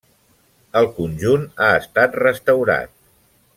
[0.81, 2.97] El conjunt ha estat restaurat.